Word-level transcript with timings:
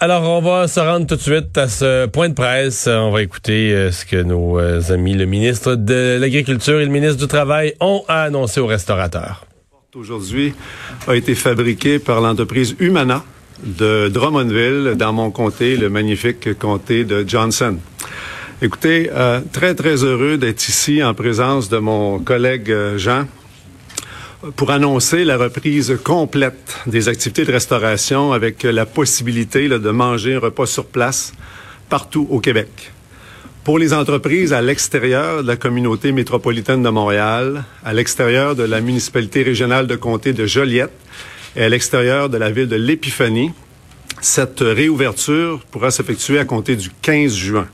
Alors, 0.00 0.22
on 0.22 0.40
va 0.40 0.68
se 0.68 0.78
rendre 0.78 1.08
tout 1.08 1.16
de 1.16 1.20
suite 1.20 1.58
à 1.58 1.66
ce 1.66 2.06
point 2.06 2.28
de 2.28 2.34
presse. 2.34 2.86
On 2.86 3.10
va 3.10 3.20
écouter 3.20 3.72
euh, 3.72 3.90
ce 3.90 4.06
que 4.06 4.22
nos 4.22 4.60
euh, 4.60 4.80
amis, 4.92 5.14
le 5.14 5.26
ministre 5.26 5.74
de 5.74 6.16
l'Agriculture 6.20 6.78
et 6.78 6.84
le 6.84 6.90
ministre 6.92 7.16
du 7.16 7.26
Travail, 7.26 7.74
ont 7.80 8.04
annoncé 8.06 8.60
aux 8.60 8.68
restaurateurs. 8.68 9.44
Aujourd'hui 9.96 10.54
a 11.08 11.16
été 11.16 11.34
fabriqué 11.34 11.98
par 11.98 12.20
l'entreprise 12.20 12.76
Humana 12.78 13.24
de 13.64 14.06
Drummondville, 14.06 14.94
dans 14.96 15.12
mon 15.12 15.32
comté, 15.32 15.76
le 15.76 15.90
magnifique 15.90 16.56
comté 16.56 17.02
de 17.02 17.24
Johnson. 17.26 17.76
Écoutez, 18.62 19.10
euh, 19.12 19.40
très, 19.52 19.74
très 19.74 20.04
heureux 20.04 20.38
d'être 20.38 20.68
ici 20.68 21.02
en 21.02 21.12
présence 21.12 21.68
de 21.68 21.78
mon 21.78 22.20
collègue 22.20 22.72
Jean, 22.98 23.24
pour 24.54 24.70
annoncer 24.70 25.24
la 25.24 25.36
reprise 25.36 25.98
complète 26.04 26.76
des 26.86 27.08
activités 27.08 27.44
de 27.44 27.52
restauration 27.52 28.32
avec 28.32 28.62
la 28.62 28.86
possibilité 28.86 29.68
de 29.68 29.90
manger 29.90 30.34
un 30.34 30.38
repas 30.38 30.66
sur 30.66 30.86
place 30.86 31.32
partout 31.88 32.26
au 32.30 32.38
Québec. 32.38 32.92
Pour 33.64 33.78
les 33.78 33.92
entreprises 33.92 34.52
à 34.52 34.62
l'extérieur 34.62 35.42
de 35.42 35.48
la 35.48 35.56
communauté 35.56 36.12
métropolitaine 36.12 36.82
de 36.82 36.88
Montréal, 36.88 37.64
à 37.84 37.92
l'extérieur 37.92 38.54
de 38.54 38.62
la 38.62 38.80
municipalité 38.80 39.42
régionale 39.42 39.86
de 39.88 39.96
comté 39.96 40.32
de 40.32 40.46
Joliette 40.46 40.92
et 41.56 41.64
à 41.64 41.68
l'extérieur 41.68 42.28
de 42.28 42.38
la 42.38 42.50
ville 42.50 42.68
de 42.68 42.76
l'Épiphanie, 42.76 43.50
cette 44.20 44.60
réouverture 44.60 45.64
pourra 45.70 45.90
s'effectuer 45.90 46.38
à 46.38 46.44
compter 46.44 46.76
du 46.76 46.90
15 47.02 47.34
juin. 47.34 47.68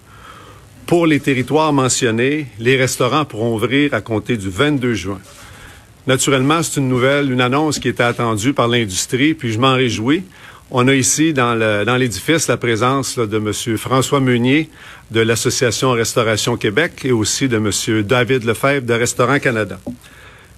Pour 0.86 1.06
les 1.06 1.20
territoires 1.20 1.72
mentionnés, 1.72 2.46
les 2.58 2.76
restaurants 2.76 3.24
pourront 3.24 3.54
ouvrir 3.54 3.92
à 3.94 4.00
compter 4.00 4.36
du 4.36 4.48
22 4.48 4.94
juin. 4.94 5.20
Naturellement, 6.06 6.62
c'est 6.62 6.80
une 6.80 6.88
nouvelle, 6.88 7.32
une 7.32 7.40
annonce 7.40 7.78
qui 7.78 7.88
était 7.88 8.02
attendue 8.02 8.52
par 8.52 8.68
l'industrie, 8.68 9.32
puis 9.32 9.52
je 9.52 9.58
m'en 9.58 9.74
réjouis. 9.74 10.22
On 10.70 10.86
a 10.88 10.94
ici 10.94 11.32
dans 11.32 11.96
l'édifice 11.98 12.48
la 12.48 12.56
présence 12.56 13.18
de 13.18 13.36
M. 13.36 13.78
François 13.78 14.20
Meunier 14.20 14.68
de 15.10 15.20
l'Association 15.20 15.92
Restauration 15.92 16.56
Québec 16.56 17.02
et 17.04 17.12
aussi 17.12 17.48
de 17.48 17.56
M. 17.56 18.02
David 18.02 18.44
Lefebvre 18.44 18.86
de 18.86 18.92
Restaurant 18.92 19.38
Canada. 19.38 19.78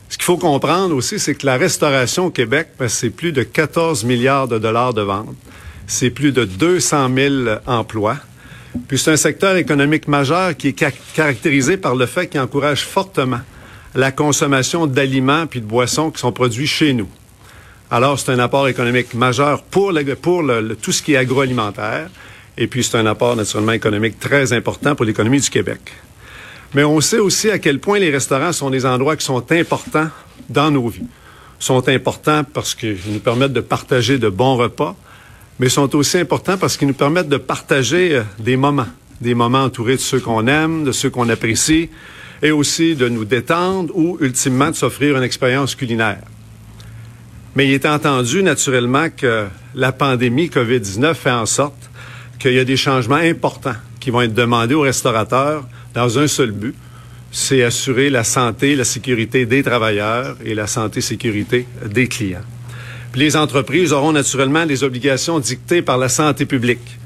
Ce 0.09 0.17
qu'il 0.17 0.25
faut 0.25 0.37
comprendre 0.37 0.95
aussi, 0.95 1.19
c'est 1.19 1.35
que 1.35 1.47
la 1.47 1.57
restauration 1.57 2.27
au 2.27 2.31
Québec, 2.31 2.69
ben, 2.79 2.89
c'est 2.89 3.11
plus 3.11 3.33
de 3.33 3.43
14 3.43 4.05
milliards 4.05 4.49
de 4.49 4.59
dollars 4.59 4.95
de 4.95 5.03
vente. 5.03 5.35
C'est 5.87 6.11
plus 6.11 6.33
de 6.33 6.45
200 6.45 7.11
000 7.15 7.35
emplois. 7.67 8.17
Puis 8.89 8.99
c'est 8.99 9.13
un 9.13 9.17
secteur 9.17 9.57
économique 9.57 10.09
majeur 10.09 10.57
qui 10.57 10.69
est 10.69 10.95
caractérisé 11.15 11.77
par 11.77 11.95
le 11.95 12.07
fait 12.07 12.29
qu'il 12.29 12.41
encourage 12.41 12.85
fortement 12.85 13.41
la 13.97 14.13
consommation 14.13 14.87
d'aliments 14.87 15.47
puis 15.47 15.61
de 15.61 15.67
boissons 15.67 16.11
qui 16.11 16.21
sont 16.21 16.31
produits 16.31 16.67
chez 16.67 16.93
nous. 16.93 17.09
Alors, 17.91 18.19
c'est 18.19 18.31
un 18.31 18.39
apport 18.39 18.69
économique 18.69 19.15
majeur 19.15 19.63
pour, 19.63 19.93
pour 20.21 20.45
tout 20.83 20.93
ce 20.93 21.03
qui 21.03 21.15
est 21.15 21.17
agroalimentaire. 21.17 22.09
Et 22.59 22.67
puis, 22.67 22.85
c'est 22.85 22.99
un 22.99 23.07
apport 23.07 23.37
naturellement 23.37 23.73
économique 23.73 24.21
très 24.21 24.53
important 24.53 24.95
pour 24.95 25.07
l'économie 25.07 25.41
du 25.41 25.49
Québec. 25.49 25.81
Mais 26.75 26.85
on 26.85 27.01
sait 27.01 27.19
aussi 27.19 27.51
à 27.51 27.59
quel 27.59 27.79
point 27.81 27.99
les 27.99 28.11
restaurants 28.11 28.53
sont 28.53 28.71
des 28.71 28.85
endroits 28.85 29.17
qui 29.17 29.25
sont 29.25 29.51
importants 29.51 30.09
dans 30.49 30.71
nos 30.71 30.89
vies. 30.89 31.07
sont 31.59 31.89
importants 31.89 32.45
parce 32.45 32.75
qu'ils 32.75 32.99
nous 33.07 33.21
permettent 33.21 33.55
de 33.55 33.61
partager 33.61 34.19
de 34.19 34.29
bons 34.29 34.57
repas, 34.57 34.95
mais 35.59 35.71
sont 35.71 35.95
aussi 35.97 36.19
importants 36.19 36.59
parce 36.59 36.77
qu'ils 36.77 36.89
nous 36.89 36.95
permettent 36.95 37.31
de 37.31 37.39
partager 37.39 38.17
euh, 38.17 38.23
des 38.39 38.59
moments, 38.59 38.89
des 39.23 39.35
moments 39.35 39.65
entourés 39.65 39.97
de 39.97 40.01
ceux 40.01 40.21
qu'on 40.21 40.47
aime, 40.49 40.85
de 40.85 40.93
ceux 40.93 41.09
qu'on 41.09 41.31
apprécie, 41.31 41.89
et 42.43 42.51
aussi 42.51 42.95
de 42.95 43.09
nous 43.09 43.25
détendre 43.25 43.97
ou 43.97 44.19
ultimement 44.21 44.71
de 44.71 44.77
s'offrir 44.77 45.17
une 45.17 45.23
expérience 45.23 45.75
culinaire. 45.75 46.23
Mais 47.55 47.67
il 47.67 47.73
est 47.73 47.87
entendu 47.87 48.43
naturellement 48.43 49.09
que 49.09 49.47
la 49.75 49.93
pandémie 49.93 50.49
COVID-19 50.49 51.15
fait 51.15 51.31
en 51.31 51.47
sorte 51.47 51.91
qu'il 52.39 52.53
y 52.53 52.59
a 52.59 52.65
des 52.65 52.77
changements 52.77 53.17
importants 53.17 53.77
qui 53.99 54.11
vont 54.11 54.21
être 54.21 54.35
demandés 54.35 54.75
aux 54.75 54.83
restaurateurs 54.83 55.67
dans 55.95 56.19
un 56.19 56.27
seul 56.27 56.51
but, 56.51 56.75
c'est 57.33 57.63
assurer 57.63 58.11
la 58.11 58.25
santé, 58.25 58.77
la 58.77 58.85
sécurité 58.85 59.47
des 59.47 59.63
travailleurs 59.63 60.37
et 60.45 60.55
la 60.55 60.67
santé, 60.67 61.01
sécurité 61.01 61.67
des 61.87 62.07
clients. 62.07 62.45
Les 63.15 63.37
entreprises 63.37 63.93
auront 63.93 64.13
naturellement 64.13 64.67
des 64.67 64.85
obligations 64.85 65.39
dictées 65.39 65.81
par 65.81 65.97
la 65.97 66.11
santé 66.11 66.45
publique, 66.45 66.99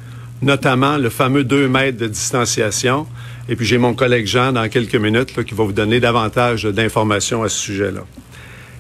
notamment 0.43 0.97
le 0.97 1.09
fameux 1.09 1.45
2 1.45 1.69
mètres 1.69 1.99
de 1.99 2.09
distanciation, 2.09 3.07
et 3.51 3.57
puis 3.57 3.67
j'ai 3.67 3.79
mon 3.79 3.95
collègue 3.95 4.27
Jean 4.27 4.53
dans 4.53 4.69
quelques 4.69 4.95
minutes 4.95 5.43
qui 5.45 5.55
va 5.55 5.65
vous 5.65 5.73
donner 5.73 5.99
davantage 5.99 6.63
d'informations 6.63 7.43
à 7.43 7.49
ce 7.49 7.59
sujet-là. 7.59 8.03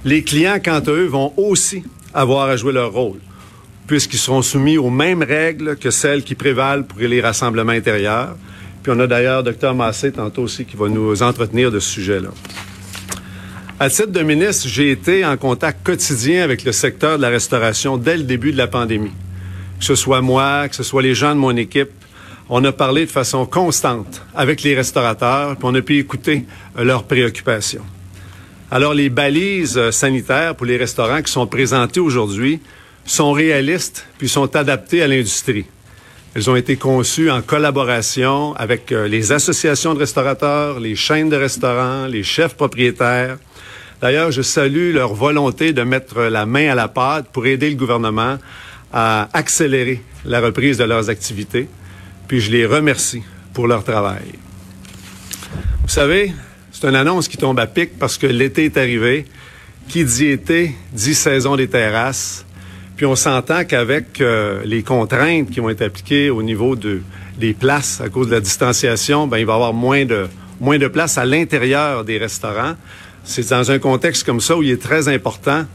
Les 0.04 0.22
clients, 0.22 0.58
quant 0.64 0.78
à 0.78 0.90
eux, 0.90 1.06
vont 1.06 1.34
aussi 1.36 1.82
avoir 2.14 2.48
à 2.48 2.56
jouer 2.56 2.72
leur 2.72 2.92
rôle, 2.92 3.18
puisqu'ils 3.88 4.20
seront 4.20 4.42
soumis 4.42 4.78
aux 4.78 4.88
mêmes 4.88 5.24
règles 5.24 5.76
que 5.76 5.90
celles 5.90 6.22
qui 6.22 6.36
prévalent 6.36 6.84
pour 6.84 7.00
les 7.00 7.20
rassemblements 7.20 7.72
intérieurs. 7.72 8.36
Puis 8.84 8.92
on 8.94 9.00
a 9.00 9.08
d'ailleurs 9.08 9.42
Dr 9.42 9.74
Massé 9.74 10.12
tantôt 10.12 10.42
aussi 10.42 10.64
qui 10.64 10.76
va 10.76 10.88
nous 10.88 11.20
entretenir 11.20 11.72
de 11.72 11.80
ce 11.80 11.90
sujet-là. 11.90 12.30
À 13.80 13.90
titre 13.90 14.12
de 14.12 14.22
ministre, 14.22 14.68
j'ai 14.68 14.92
été 14.92 15.24
en 15.24 15.36
contact 15.36 15.84
quotidien 15.84 16.44
avec 16.44 16.62
le 16.62 16.70
secteur 16.70 17.16
de 17.16 17.22
la 17.22 17.28
restauration 17.28 17.96
dès 17.96 18.16
le 18.16 18.22
début 18.22 18.52
de 18.52 18.58
la 18.58 18.68
pandémie. 18.68 19.12
Que 19.80 19.84
ce 19.84 19.96
soit 19.96 20.20
moi, 20.20 20.68
que 20.68 20.76
ce 20.76 20.84
soit 20.84 21.02
les 21.02 21.14
gens 21.14 21.34
de 21.34 21.40
mon 21.40 21.56
équipe, 21.56 21.90
on 22.52 22.64
a 22.64 22.72
parlé 22.72 23.06
de 23.06 23.10
façon 23.10 23.46
constante 23.46 24.22
avec 24.34 24.62
les 24.62 24.74
restaurateurs, 24.74 25.54
puis 25.56 25.64
on 25.64 25.74
a 25.74 25.82
pu 25.82 25.98
écouter 25.98 26.44
euh, 26.76 26.82
leurs 26.82 27.04
préoccupations. 27.04 27.84
Alors, 28.72 28.92
les 28.92 29.08
balises 29.08 29.78
euh, 29.78 29.92
sanitaires 29.92 30.56
pour 30.56 30.66
les 30.66 30.76
restaurants 30.76 31.22
qui 31.22 31.30
sont 31.30 31.46
présentées 31.46 32.00
aujourd'hui 32.00 32.60
sont 33.06 33.30
réalistes 33.30 34.04
puis 34.18 34.28
sont 34.28 34.54
adaptées 34.56 35.00
à 35.02 35.06
l'industrie. 35.06 35.64
Elles 36.34 36.50
ont 36.50 36.56
été 36.56 36.76
conçues 36.76 37.30
en 37.30 37.40
collaboration 37.40 38.52
avec 38.56 38.90
euh, 38.90 39.06
les 39.06 39.30
associations 39.30 39.94
de 39.94 40.00
restaurateurs, 40.00 40.80
les 40.80 40.96
chaînes 40.96 41.28
de 41.28 41.36
restaurants, 41.36 42.06
les 42.06 42.24
chefs 42.24 42.54
propriétaires. 42.54 43.38
D'ailleurs, 44.00 44.32
je 44.32 44.42
salue 44.42 44.92
leur 44.92 45.14
volonté 45.14 45.72
de 45.72 45.82
mettre 45.82 46.22
la 46.22 46.46
main 46.46 46.72
à 46.72 46.74
la 46.74 46.88
pâte 46.88 47.26
pour 47.32 47.46
aider 47.46 47.70
le 47.70 47.76
gouvernement 47.76 48.38
à 48.92 49.28
accélérer 49.34 50.02
la 50.24 50.40
reprise 50.40 50.78
de 50.78 50.84
leurs 50.84 51.10
activités 51.10 51.68
puis 52.30 52.40
je 52.40 52.52
les 52.52 52.64
remercie 52.64 53.24
pour 53.52 53.66
leur 53.66 53.82
travail. 53.82 54.22
Vous 55.82 55.88
savez, 55.88 56.32
c'est 56.70 56.86
une 56.86 56.94
annonce 56.94 57.26
qui 57.26 57.36
tombe 57.36 57.58
à 57.58 57.66
pic 57.66 57.98
parce 57.98 58.18
que 58.18 58.28
l'été 58.28 58.66
est 58.66 58.76
arrivé. 58.76 59.24
Qui 59.88 60.04
dit 60.04 60.26
été, 60.26 60.76
dit 60.92 61.16
saison 61.16 61.56
des 61.56 61.66
terrasses. 61.66 62.46
Puis 62.96 63.04
on 63.04 63.16
s'entend 63.16 63.64
qu'avec 63.64 64.20
euh, 64.20 64.60
les 64.64 64.84
contraintes 64.84 65.50
qui 65.50 65.58
vont 65.58 65.70
être 65.70 65.82
appliquées 65.82 66.30
au 66.30 66.44
niveau 66.44 66.76
de, 66.76 67.00
des 67.36 67.52
places 67.52 68.00
à 68.00 68.08
cause 68.08 68.28
de 68.28 68.34
la 68.34 68.40
distanciation, 68.40 69.26
ben, 69.26 69.38
il 69.38 69.44
va 69.44 69.54
y 69.54 69.56
avoir 69.56 69.72
moins 69.72 70.04
de, 70.04 70.28
moins 70.60 70.78
de 70.78 70.86
place 70.86 71.18
à 71.18 71.24
l'intérieur 71.24 72.04
des 72.04 72.18
restaurants. 72.18 72.74
C'est 73.24 73.50
dans 73.50 73.72
un 73.72 73.80
contexte 73.80 74.22
comme 74.22 74.40
ça 74.40 74.56
où 74.56 74.62
il 74.62 74.70
est 74.70 74.80
très 74.80 75.08
important 75.08 75.66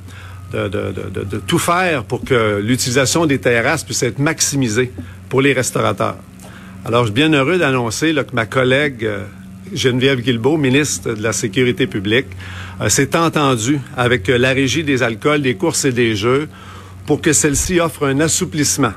de, 0.54 0.70
de, 0.70 1.26
de 1.26 1.38
tout 1.38 1.60
faire 1.60 2.06
pour 2.06 2.24
que 2.24 2.62
l'utilisation 2.64 3.26
des 3.26 3.40
terrasses 3.40 3.84
puisse 3.84 4.04
être 4.04 4.20
maximisée 4.20 4.94
pour 5.28 5.42
les 5.42 5.52
restaurateurs. 5.52 6.16
Alors, 6.88 7.02
je 7.02 7.08
suis 7.08 7.16
bien 7.16 7.34
heureux 7.34 7.58
d'annoncer 7.58 8.14
que 8.14 8.36
ma 8.36 8.46
collègue 8.46 9.06
euh, 9.06 9.24
Geneviève 9.74 10.22
Guilbeault, 10.22 10.58
ministre 10.58 11.14
de 11.14 11.24
la 11.24 11.34
Sécurité 11.34 11.88
publique, 11.88 12.28
euh, 12.80 12.90
s'est 12.90 13.18
entendue 13.18 13.80
avec 13.98 14.30
euh, 14.30 14.38
la 14.38 14.52
Régie 14.52 14.84
des 14.84 15.02
alcools, 15.02 15.42
des 15.42 15.56
courses 15.56 15.86
et 15.86 15.92
des 15.92 16.16
jeux 16.16 16.48
pour 17.08 17.22
que 17.22 17.34
celle-ci 17.34 17.80
offre 17.80 18.06
un 18.06 18.20
assouplissement 18.20 18.94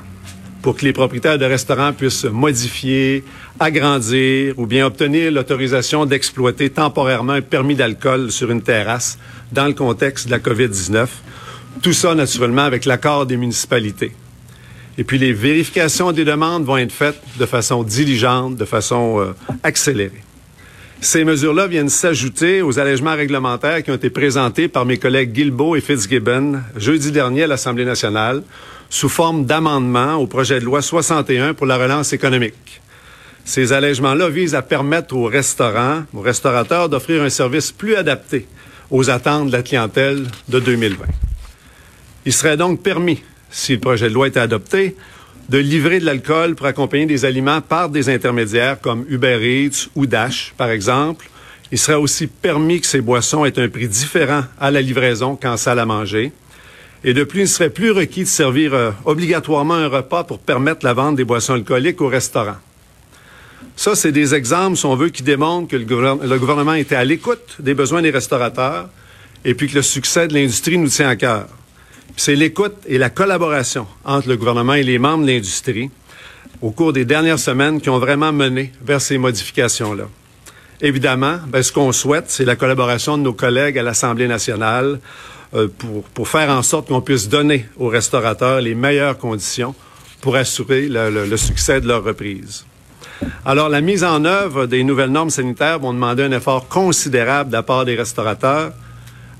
pour 0.61 0.75
que 0.75 0.85
les 0.85 0.93
propriétaires 0.93 1.39
de 1.39 1.45
restaurants 1.45 1.93
puissent 1.93 2.25
modifier, 2.25 3.23
agrandir 3.59 4.53
ou 4.59 4.67
bien 4.67 4.85
obtenir 4.85 5.31
l'autorisation 5.31 6.05
d'exploiter 6.05 6.69
temporairement 6.69 7.33
un 7.33 7.41
permis 7.41 7.75
d'alcool 7.75 8.29
sur 8.29 8.51
une 8.51 8.61
terrasse 8.61 9.17
dans 9.51 9.65
le 9.65 9.73
contexte 9.73 10.27
de 10.27 10.31
la 10.31 10.39
COVID-19. 10.39 11.07
Tout 11.81 11.93
ça, 11.93 12.13
naturellement, 12.13 12.63
avec 12.63 12.85
l'accord 12.85 13.25
des 13.25 13.37
municipalités. 13.37 14.11
Et 14.99 15.05
puis 15.05 15.17
les 15.17 15.31
vérifications 15.31 16.11
des 16.11 16.25
demandes 16.25 16.65
vont 16.65 16.75
être 16.75 16.91
faites 16.91 17.21
de 17.39 17.45
façon 17.45 17.83
diligente, 17.83 18.57
de 18.57 18.65
façon 18.65 19.21
euh, 19.21 19.31
accélérée. 19.63 20.21
Ces 20.99 21.23
mesures-là 21.23 21.67
viennent 21.67 21.87
s'ajouter 21.87 22.61
aux 22.61 22.79
allègements 22.79 23.15
réglementaires 23.15 23.81
qui 23.81 23.91
ont 23.91 23.95
été 23.95 24.09
présentés 24.09 24.67
par 24.67 24.83
mes 24.83 24.97
collègues 24.97 25.31
Guilbeault 25.31 25.77
et 25.77 25.81
Fitzgibbon 25.81 26.59
jeudi 26.75 27.13
dernier 27.13 27.43
à 27.43 27.47
l'Assemblée 27.47 27.85
nationale 27.85 28.43
sous 28.89 29.07
forme 29.07 29.45
d'amendement 29.45 30.15
au 30.15 30.27
projet 30.27 30.59
de 30.59 30.65
loi 30.65 30.81
61 30.81 31.53
pour 31.53 31.65
la 31.65 31.77
relance 31.77 32.11
économique. 32.11 32.81
Ces 33.45 33.71
allègements-là 33.71 34.27
visent 34.27 34.55
à 34.55 34.61
permettre 34.61 35.15
aux 35.15 35.27
restaurants, 35.27 36.03
aux 36.13 36.19
restaurateurs 36.19 36.89
d'offrir 36.89 37.23
un 37.23 37.29
service 37.29 37.71
plus 37.71 37.95
adapté 37.95 38.47
aux 38.91 39.09
attentes 39.09 39.47
de 39.47 39.53
la 39.53 39.63
clientèle 39.63 40.25
de 40.49 40.59
2020. 40.59 41.05
Il 42.25 42.33
serait 42.33 42.57
donc 42.57 42.83
permis 42.83 43.23
si 43.49 43.73
le 43.73 43.79
projet 43.79 44.09
de 44.09 44.13
loi 44.13 44.27
était 44.27 44.39
adopté, 44.39 44.95
de 45.49 45.57
livrer 45.57 45.99
de 45.99 46.05
l'alcool 46.05 46.55
pour 46.55 46.67
accompagner 46.67 47.05
des 47.05 47.25
aliments 47.25 47.61
par 47.61 47.89
des 47.89 48.09
intermédiaires 48.09 48.79
comme 48.79 49.05
Uber 49.09 49.39
Eats 49.41 49.89
ou 49.95 50.05
Dash, 50.05 50.53
par 50.57 50.69
exemple. 50.69 51.29
Il 51.71 51.77
serait 51.77 51.97
aussi 51.97 52.27
permis 52.27 52.81
que 52.81 52.87
ces 52.87 53.01
boissons 53.01 53.45
aient 53.45 53.59
un 53.59 53.69
prix 53.69 53.87
différent 53.87 54.43
à 54.59 54.71
la 54.71 54.81
livraison 54.81 55.35
qu'en 55.35 55.57
salle 55.57 55.79
à 55.79 55.85
manger. 55.85 56.31
Et 57.03 57.13
de 57.13 57.23
plus, 57.23 57.39
il 57.39 57.43
ne 57.43 57.47
serait 57.47 57.69
plus 57.69 57.91
requis 57.91 58.23
de 58.23 58.27
servir 58.27 58.73
euh, 58.73 58.91
obligatoirement 59.05 59.75
un 59.75 59.87
repas 59.87 60.23
pour 60.23 60.39
permettre 60.39 60.85
la 60.85 60.93
vente 60.93 61.15
des 61.15 61.23
boissons 61.23 61.53
alcooliques 61.53 62.01
au 62.01 62.07
restaurant. 62.07 62.57
Ça, 63.75 63.95
c'est 63.95 64.11
des 64.11 64.35
exemples, 64.35 64.77
si 64.77 64.85
on 64.85 64.95
veut, 64.95 65.09
qui 65.09 65.23
démontrent 65.23 65.69
que 65.69 65.77
le, 65.77 66.39
gouvernement 66.39 66.73
était 66.73 66.95
à 66.95 67.05
l'écoute 67.05 67.55
des 67.59 67.73
besoins 67.73 68.01
des 68.01 68.09
restaurateurs 68.09 68.89
et 69.45 69.53
puis 69.53 69.69
que 69.69 69.75
le 69.75 69.81
succès 69.81 70.27
de 70.27 70.33
l'industrie 70.33 70.77
nous 70.77 70.89
tient 70.89 71.07
à 71.07 71.15
cœur. 71.15 71.47
C'est 72.17 72.35
l'écoute 72.35 72.75
et 72.85 72.97
la 72.97 73.09
collaboration 73.09 73.87
entre 74.03 74.27
le 74.27 74.37
gouvernement 74.37 74.73
et 74.73 74.83
les 74.83 74.99
membres 74.99 75.25
de 75.25 75.31
l'industrie 75.31 75.89
au 76.61 76.71
cours 76.71 76.93
des 76.93 77.05
dernières 77.05 77.39
semaines 77.39 77.79
qui 77.79 77.89
ont 77.89 77.99
vraiment 77.99 78.33
mené 78.33 78.71
vers 78.81 79.01
ces 79.01 79.17
modifications-là. 79.17 80.05
Évidemment, 80.81 81.37
ben, 81.47 81.61
ce 81.61 81.71
qu'on 81.71 81.91
souhaite, 81.91 82.25
c'est 82.27 82.45
la 82.45 82.55
collaboration 82.55 83.17
de 83.17 83.23
nos 83.23 83.33
collègues 83.33 83.77
à 83.77 83.83
l'Assemblée 83.83 84.27
nationale 84.27 84.99
euh, 85.53 85.67
pour, 85.77 86.03
pour 86.03 86.27
faire 86.27 86.49
en 86.49 86.61
sorte 86.61 86.87
qu'on 86.87 87.01
puisse 87.01 87.27
donner 87.27 87.65
aux 87.77 87.87
restaurateurs 87.87 88.61
les 88.61 88.75
meilleures 88.75 89.17
conditions 89.17 89.75
pour 90.21 90.35
assurer 90.35 90.87
le, 90.87 91.25
le, 91.25 91.37
succès 91.37 91.81
de 91.81 91.87
leur 91.87 92.03
reprise. 92.03 92.65
Alors, 93.45 93.67
la 93.67 93.81
mise 93.81 94.03
en 94.03 94.23
œuvre 94.25 94.65
des 94.65 94.83
nouvelles 94.83 95.11
normes 95.11 95.29
sanitaires 95.29 95.79
vont 95.79 95.93
demander 95.93 96.23
un 96.23 96.31
effort 96.31 96.67
considérable 96.67 97.49
de 97.49 97.55
la 97.55 97.63
part 97.63 97.85
des 97.85 97.95
restaurateurs, 97.95 98.71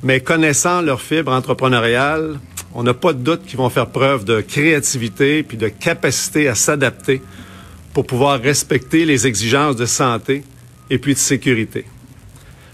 mais 0.03 0.21
connaissant 0.21 0.81
leur 0.81 1.01
fibre 1.01 1.31
entrepreneuriale, 1.31 2.39
on 2.73 2.83
n'a 2.83 2.93
pas 2.93 3.13
de 3.13 3.19
doute 3.19 3.45
qu'ils 3.45 3.57
vont 3.57 3.69
faire 3.69 3.87
preuve 3.87 4.25
de 4.25 4.41
créativité 4.41 5.43
puis 5.43 5.57
de 5.57 5.67
capacité 5.67 6.47
à 6.47 6.55
s'adapter 6.55 7.21
pour 7.93 8.05
pouvoir 8.05 8.39
respecter 8.39 9.05
les 9.05 9.27
exigences 9.27 9.75
de 9.75 9.85
santé 9.85 10.43
et 10.89 10.97
puis 10.97 11.13
de 11.13 11.19
sécurité. 11.19 11.85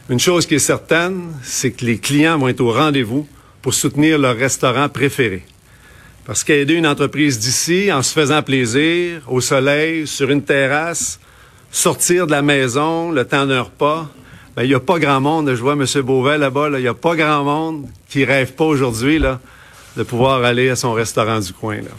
Une 0.10 0.20
chose 0.20 0.46
qui 0.46 0.56
est 0.56 0.60
certaine, 0.60 1.34
c'est 1.42 1.72
que 1.72 1.86
les 1.86 1.98
clients 1.98 2.38
vont 2.38 2.48
être 2.48 2.62
au 2.62 2.72
rendez-vous 2.72 3.28
pour 3.62 3.74
soutenir 3.74 4.20
leur 4.20 4.36
restaurant 4.36 4.90
préféré. 4.90 5.44
Parce 6.26 6.44
qu'aider 6.44 6.74
une 6.74 6.88
entreprise 6.88 7.40
d'ici 7.40 7.92
en 7.92 8.04
se 8.04 8.14
faisant 8.14 8.44
plaisir, 8.44 9.22
au 9.28 9.42
soleil, 9.42 10.06
sur 10.06 10.30
une 10.30 10.44
terrasse, 10.44 11.20
sortir 11.72 12.26
de 12.26 12.32
la 12.32 12.42
maison, 12.42 13.12
le 13.12 13.26
temps 13.26 13.46
d'un 13.46 13.62
repas, 13.62 14.10
ben, 14.56 14.64
il 14.64 14.70
n'y 14.70 14.76
a 14.76 14.80
pas 14.80 15.00
grand 15.00 15.20
monde, 15.20 15.54
je 15.54 15.62
vois 15.62 15.74
M. 15.74 15.86
Beauvais 16.02 16.38
là-bas, 16.38 16.70
il 16.74 16.82
n'y 16.82 16.88
a 16.88 16.94
pas 16.94 17.16
grand 17.16 17.44
monde 17.44 17.88
qui 18.08 18.24
rêve 18.26 18.54
pas 18.54 18.66
aujourd'hui 18.66 19.20
là, 19.20 19.40
de 19.98 20.04
pouvoir 20.04 20.44
aller 20.44 20.70
à 20.70 20.76
son 20.76 20.94
restaurant 20.94 21.40
du 21.40 21.54
coin. 21.54 21.78
Là. 21.78 21.92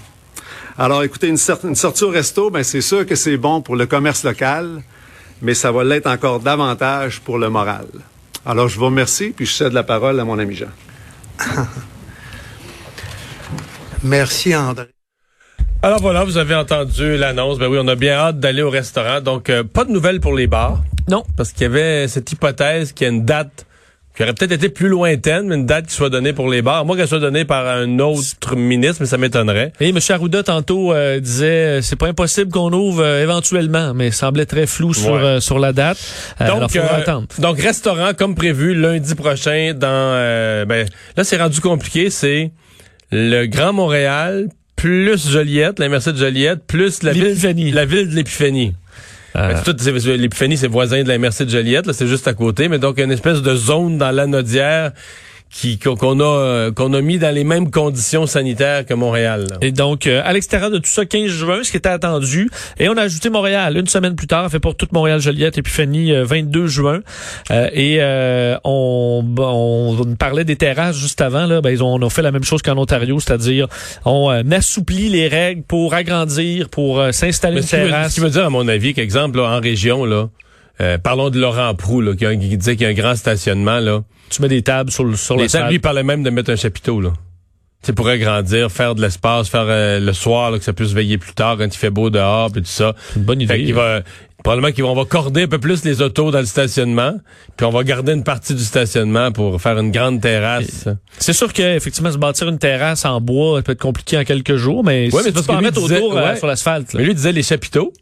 Alors, 0.78 1.02
écoutez, 1.02 1.28
une, 1.28 1.38
une 1.64 1.74
sortie 1.74 2.04
au 2.04 2.10
resto, 2.10 2.50
ben, 2.50 2.62
c'est 2.62 2.82
sûr 2.82 3.06
que 3.06 3.14
c'est 3.14 3.38
bon 3.38 3.62
pour 3.62 3.76
le 3.76 3.86
commerce 3.86 4.24
local, 4.24 4.82
mais 5.40 5.54
ça 5.54 5.72
va 5.72 5.84
l'être 5.84 6.06
encore 6.06 6.40
davantage 6.40 7.20
pour 7.20 7.38
le 7.38 7.48
moral. 7.48 7.86
Alors, 8.44 8.68
je 8.68 8.78
vous 8.78 8.86
remercie, 8.86 9.30
puis 9.30 9.46
je 9.46 9.52
cède 9.52 9.72
la 9.72 9.82
parole 9.82 10.20
à 10.20 10.24
mon 10.24 10.38
ami 10.38 10.54
Jean. 10.54 10.68
Merci, 14.02 14.54
André. 14.54 14.88
Alors 15.82 16.00
voilà, 16.00 16.24
vous 16.24 16.36
avez 16.36 16.54
entendu 16.54 17.16
l'annonce. 17.16 17.58
Ben 17.58 17.68
oui, 17.68 17.78
on 17.80 17.88
a 17.88 17.94
bien 17.94 18.14
hâte 18.14 18.40
d'aller 18.40 18.62
au 18.62 18.70
restaurant. 18.70 19.20
Donc, 19.20 19.50
euh, 19.50 19.62
pas 19.62 19.84
de 19.84 19.90
nouvelles 19.90 20.20
pour 20.20 20.34
les 20.34 20.46
bars? 20.46 20.82
Non. 21.08 21.22
Parce 21.36 21.52
qu'il 21.52 21.62
y 21.62 21.66
avait 21.66 22.08
cette 22.08 22.30
hypothèse 22.32 22.92
qu'il 22.92 23.06
y 23.06 23.10
a 23.10 23.12
une 23.12 23.24
date 23.24 23.65
qui 24.16 24.22
aurait 24.22 24.32
peut-être 24.32 24.52
été 24.52 24.70
plus 24.70 24.88
lointaine, 24.88 25.46
mais 25.46 25.56
une 25.56 25.66
date 25.66 25.86
qui 25.86 25.94
soit 25.94 26.08
donnée 26.08 26.32
pour 26.32 26.48
les 26.48 26.62
bars. 26.62 26.86
Moi, 26.86 26.96
qu'elle 26.96 27.06
soit 27.06 27.18
donnée 27.18 27.44
par 27.44 27.66
un 27.66 27.98
autre 27.98 28.56
ministre, 28.56 28.96
mais 29.00 29.06
ça 29.06 29.18
m'étonnerait. 29.18 29.72
Et 29.78 29.90
M. 29.90 29.98
Arruda, 30.08 30.42
tantôt, 30.42 30.92
euh, 30.94 31.20
disait, 31.20 31.46
euh, 31.46 31.82
c'est 31.82 31.96
pas 31.96 32.06
impossible 32.06 32.50
qu'on 32.50 32.72
ouvre 32.72 33.02
euh, 33.02 33.22
éventuellement, 33.22 33.92
mais 33.92 34.08
il 34.08 34.12
semblait 34.14 34.46
très 34.46 34.66
flou 34.66 34.94
sur, 34.94 35.42
sur 35.42 35.58
la 35.58 35.74
date. 35.74 35.98
donc, 36.40 36.74
attendre. 36.74 37.26
donc, 37.38 37.60
restaurant 37.60 38.12
comme 38.16 38.34
prévu 38.34 38.74
lundi 38.74 39.14
prochain 39.14 39.74
dans... 39.74 40.66
ben, 40.66 40.86
là, 41.16 41.24
c'est 41.24 41.36
rendu 41.36 41.60
compliqué. 41.60 42.08
C'est 42.08 42.52
le 43.12 43.44
Grand 43.46 43.74
Montréal 43.74 44.48
plus 44.76 45.30
Joliette, 45.30 45.78
la 45.78 45.88
MRC 45.88 46.12
de 46.12 46.18
Joliette, 46.18 46.66
plus 46.66 47.02
la 47.02 47.12
ville, 47.12 47.74
la 47.74 47.84
ville 47.84 48.08
de 48.08 48.14
l'Épiphanie. 48.14 48.74
Euh... 49.36 50.16
L'épiphanie, 50.16 50.56
c'est 50.56 50.68
voisin 50.68 51.02
de 51.02 51.08
la 51.08 51.18
MRC 51.18 51.44
de 51.44 51.50
Joliette, 51.50 51.92
c'est 51.92 52.06
juste 52.06 52.26
à 52.28 52.34
côté, 52.34 52.68
mais 52.68 52.78
donc 52.78 52.98
une 52.98 53.12
espèce 53.12 53.42
de 53.42 53.54
zone 53.54 53.98
dans 53.98 54.10
l'anodière 54.10 54.92
qui 55.50 55.78
qu'on 55.78 56.20
a 56.20 56.24
euh, 56.24 56.72
qu'on 56.72 56.92
a 56.92 57.00
mis 57.00 57.18
dans 57.18 57.34
les 57.34 57.44
mêmes 57.44 57.70
conditions 57.70 58.26
sanitaires 58.26 58.84
que 58.84 58.94
Montréal. 58.94 59.46
Et 59.62 59.72
donc 59.72 60.06
euh, 60.06 60.20
à 60.24 60.32
l'extérieur 60.32 60.70
de 60.70 60.78
tout 60.78 60.90
ça 60.90 61.06
15 61.06 61.26
juin 61.28 61.60
ce 61.62 61.70
qui 61.70 61.76
était 61.76 61.88
attendu 61.88 62.50
et 62.78 62.88
on 62.88 62.96
a 62.96 63.02
ajouté 63.02 63.30
Montréal 63.30 63.76
une 63.76 63.86
semaine 63.86 64.16
plus 64.16 64.26
tard 64.26 64.50
fait 64.50 64.60
pour 64.60 64.76
toute 64.76 64.92
Montréal 64.92 65.20
Joliette 65.20 65.56
Épiphanie 65.56 66.12
22 66.12 66.60
euh, 66.60 66.66
juin 66.66 67.00
et 67.50 68.00
on, 68.64 69.24
on, 69.38 70.14
parlait 70.18 70.44
des 70.44 70.56
terrasses 70.56 70.96
juste 70.96 71.20
avant 71.20 71.46
là 71.46 71.60
ben 71.60 71.70
ils 71.70 71.82
ont 71.82 71.94
on 71.94 72.06
a 72.06 72.10
fait 72.10 72.22
la 72.22 72.32
même 72.32 72.44
chose 72.44 72.62
qu'en 72.62 72.76
Ontario 72.76 73.18
c'est-à-dire 73.20 73.68
on 74.04 74.30
assouplit 74.50 75.08
les 75.08 75.28
règles 75.28 75.62
pour 75.62 75.94
agrandir 75.94 76.68
pour 76.68 77.02
s'installer 77.12 77.62
une 77.62 77.66
terrasse. 77.66 78.10
ce 78.10 78.14
qui 78.16 78.20
veut 78.20 78.30
dire 78.30 78.46
à 78.46 78.50
mon 78.50 78.66
avis 78.68 78.94
qu'exemple 78.94 79.40
en 79.40 79.60
région 79.60 80.04
là 80.04 80.28
parlons 81.02 81.30
de 81.30 81.40
Laurent 81.40 81.74
Prou 81.74 82.00
là, 82.00 82.14
qui, 82.14 82.26
qui 82.38 82.56
disait 82.56 82.76
qu'il 82.76 82.84
y 82.84 82.86
a 82.86 82.90
un 82.90 82.94
grand 82.94 83.16
stationnement 83.16 83.80
là. 83.80 84.02
Tu 84.30 84.42
mets 84.42 84.48
des 84.48 84.62
tables 84.62 84.90
sur, 84.90 85.16
sur 85.16 85.36
les 85.36 85.48
tables. 85.48 85.68
Lui, 85.68 85.76
il 85.76 85.80
parlait 85.80 86.02
même 86.02 86.22
de 86.22 86.30
mettre 86.30 86.50
un 86.50 86.56
chapiteau, 86.56 87.00
là. 87.00 87.12
Tu 87.82 87.92
pour 87.92 88.08
agrandir, 88.08 88.72
faire 88.72 88.96
de 88.96 89.02
l'espace, 89.02 89.48
faire 89.48 89.66
euh, 89.68 90.00
le 90.00 90.12
soir, 90.12 90.50
là, 90.50 90.58
que 90.58 90.64
ça 90.64 90.72
puisse 90.72 90.92
veiller 90.92 91.18
plus 91.18 91.34
tard 91.34 91.56
quand 91.56 91.66
il 91.66 91.76
fait 91.76 91.90
beau 91.90 92.10
dehors, 92.10 92.48
et 92.56 92.60
tout 92.60 92.64
ça. 92.64 92.94
Une 93.14 93.22
bonne 93.22 93.40
idée. 93.40 93.60
il 93.60 93.74
va, 93.74 94.02
probablement 94.42 94.72
vont 94.76 94.94
va 94.94 95.04
corder 95.04 95.42
un 95.42 95.46
peu 95.46 95.58
plus 95.58 95.84
les 95.84 96.02
autos 96.02 96.32
dans 96.32 96.40
le 96.40 96.46
stationnement, 96.46 97.14
puis 97.56 97.64
on 97.64 97.70
va 97.70 97.84
garder 97.84 98.12
une 98.12 98.24
partie 98.24 98.54
du 98.54 98.64
stationnement 98.64 99.30
pour 99.30 99.60
faire 99.60 99.78
une 99.78 99.92
grande 99.92 100.20
terrasse. 100.20 100.88
C'est 101.18 101.32
sûr 101.32 101.52
qu'effectivement, 101.52 102.10
se 102.10 102.18
bâtir 102.18 102.48
une 102.48 102.58
terrasse 102.58 103.04
en 103.04 103.20
bois, 103.20 103.58
ça 103.58 103.62
peut 103.62 103.72
être 103.72 103.80
compliqué 103.80 104.18
en 104.18 104.24
quelques 104.24 104.56
jours, 104.56 104.82
mais, 104.82 105.14
ouais, 105.14 105.22
mais 105.24 105.32
tu 105.32 105.42
peux 105.42 105.52
en 105.52 105.60
mettre 105.60 105.80
autour 105.80 106.16
euh, 106.16 106.34
sur 106.34 106.48
l'asphalte. 106.48 106.94
Mais 106.94 107.04
lui 107.04 107.14
disait 107.14 107.32
les 107.32 107.44
chapiteaux. 107.44 107.92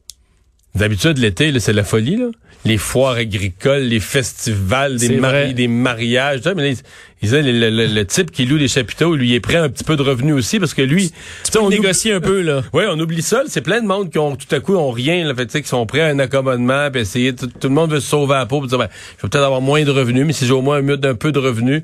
D'habitude, 0.75 1.19
l'été, 1.19 1.59
c'est 1.61 1.73
la 1.73 1.85
folie, 1.85 2.17
là. 2.17 2.27
Les 2.65 2.79
foires 2.79 3.17
agricoles, 3.17 3.83
les 3.83 4.01
festivals, 4.01 4.97
des, 4.97 5.09
des 5.53 5.69
mariages. 5.69 6.41
Mais 6.57 6.73
là, 6.73 6.81
il 7.23 7.29
disait, 7.29 7.43
le, 7.43 8.03
type 8.05 8.31
qui 8.31 8.47
loue 8.47 8.57
les 8.57 8.69
chapiteaux, 8.69 9.15
lui, 9.15 9.31
il 9.31 9.35
est 9.35 9.41
prêt 9.41 9.57
un 9.57 9.69
petit 9.69 9.85
peu 9.85 9.97
de 9.97 10.03
revenus 10.03 10.35
aussi 10.35 10.59
parce 10.59 10.75
que 10.75 10.83
lui... 10.83 11.13
Tu 11.51 11.59
on 11.59 11.69
négocie 11.69 12.11
un 12.11 12.21
peu, 12.21 12.41
là. 12.41 12.63
Oui, 12.73 12.85
on 12.89 12.99
oublie 12.99 13.23
ça. 13.23 13.43
C'est 13.49 13.61
plein 13.61 13.83
de 13.83 13.87
monde 13.87 14.11
qui 14.11 14.19
ont 14.19 14.35
tout 14.35 14.53
à 14.53 14.61
coup 14.61 14.75
ont 14.77 14.91
rien, 14.91 15.27
là, 15.27 15.35
fait, 15.35 15.63
qui 15.63 15.69
sont 15.69 15.85
prêts 15.85 16.01
à 16.01 16.07
un 16.07 16.19
accommodement, 16.19 16.91
puis 16.91 17.03
essayer... 17.03 17.35
Tout, 17.35 17.51
le 17.63 17.69
monde 17.69 17.93
veut 17.93 18.01
se 18.01 18.09
sauver 18.09 18.35
à 18.35 18.39
la 18.39 18.47
peau 18.47 18.61
pour 18.61 18.67
dire, 18.67 18.79
ben, 18.79 18.89
je 19.19 19.23
vais 19.23 19.29
peut-être 19.29 19.45
avoir 19.45 19.61
moins 19.61 19.85
de 19.85 19.91
revenus, 19.91 20.27
mais 20.27 20.33
si 20.33 20.47
j'ai 20.47 20.53
au 20.53 20.63
moins 20.63 20.79
un, 20.79 20.89
un 20.89 21.15
peu 21.15 21.33
de 21.33 21.39
revenus... 21.39 21.83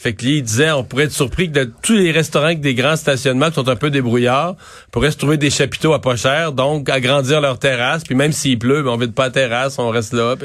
Fait 0.00 0.14
que 0.14 0.24
lui, 0.24 0.38
il 0.38 0.42
disait, 0.42 0.70
on 0.70 0.82
pourrait 0.82 1.04
être 1.04 1.12
surpris 1.12 1.52
que 1.52 1.58
de 1.58 1.70
tous 1.82 1.92
les 1.92 2.10
restaurants 2.10 2.46
avec 2.46 2.62
des 2.62 2.74
grands 2.74 2.96
stationnements 2.96 3.50
qui 3.50 3.56
sont 3.56 3.68
un 3.68 3.76
peu 3.76 3.90
débrouillards 3.90 4.56
pourraient 4.92 5.10
se 5.10 5.18
trouver 5.18 5.36
des 5.36 5.50
chapiteaux 5.50 5.92
à 5.92 6.00
pas 6.00 6.16
cher, 6.16 6.52
donc 6.52 6.88
agrandir 6.88 7.42
leur 7.42 7.58
terrasse, 7.58 8.02
puis 8.04 8.14
même 8.14 8.29
s'il 8.32 8.58
pleut, 8.58 8.82
ben, 8.82 8.90
on 8.90 8.96
vide 8.96 9.12
pas 9.12 9.24
la 9.24 9.30
terrasse, 9.30 9.78
on 9.78 9.88
reste 9.90 10.12
là. 10.12 10.36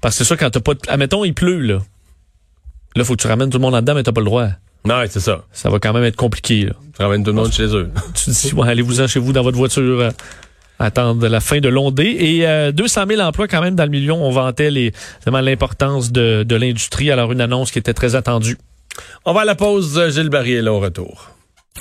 Parce 0.00 0.14
que 0.14 0.18
c'est 0.18 0.24
sûr, 0.24 0.36
quand 0.36 0.50
t'as 0.50 0.60
pas 0.60 0.74
de... 0.74 0.80
Admettons, 0.88 1.24
il 1.24 1.34
pleut, 1.34 1.60
là. 1.60 1.78
Là, 2.96 3.04
faut 3.04 3.16
que 3.16 3.22
tu 3.22 3.26
ramènes 3.26 3.50
tout 3.50 3.58
le 3.58 3.62
monde 3.62 3.74
là-dedans, 3.74 3.94
mais 3.94 4.02
t'as 4.02 4.12
pas 4.12 4.20
le 4.20 4.26
droit. 4.26 4.48
Non, 4.84 5.02
c'est 5.08 5.20
ça. 5.20 5.44
Ça 5.52 5.70
va 5.70 5.78
quand 5.78 5.92
même 5.92 6.04
être 6.04 6.16
compliqué, 6.16 6.66
là. 6.66 6.72
Tu 6.96 7.02
ramènes 7.02 7.24
tout 7.24 7.30
le 7.30 7.36
monde 7.36 7.52
chez 7.52 7.74
eux. 7.74 7.90
tu 8.14 8.30
dis, 8.30 8.52
ouais, 8.54 8.68
allez-vous-en 8.68 9.06
chez 9.06 9.18
vous 9.18 9.32
dans 9.32 9.42
votre 9.42 9.56
voiture. 9.56 10.00
Euh, 10.00 10.10
attendre 10.78 11.26
la 11.26 11.40
fin 11.40 11.60
de 11.60 11.68
l'ondée. 11.68 12.16
Et 12.18 12.46
euh, 12.46 12.72
200 12.72 13.04
000 13.08 13.20
emplois 13.20 13.48
quand 13.48 13.62
même 13.62 13.74
dans 13.74 13.84
le 13.84 13.90
million. 13.90 14.22
On 14.24 14.30
vantait 14.30 14.70
l'importance 15.26 16.12
de, 16.12 16.42
de 16.42 16.56
l'industrie. 16.56 17.10
Alors, 17.10 17.32
une 17.32 17.40
annonce 17.40 17.70
qui 17.70 17.78
était 17.78 17.94
très 17.94 18.14
attendue. 18.14 18.58
On 19.24 19.32
va 19.32 19.42
à 19.42 19.44
la 19.44 19.54
pause. 19.54 20.00
Gilles 20.10 20.28
Barrier 20.28 20.60
là 20.62 20.72
au 20.72 20.80
retour. 20.80 21.33